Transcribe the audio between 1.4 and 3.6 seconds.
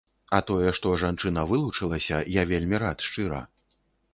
вылучылася, я вельмі рад, шчыра.